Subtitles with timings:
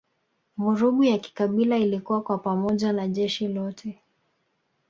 [0.57, 4.01] Vurugu ya kikabila ilikua kwa pamoja na jeshi lote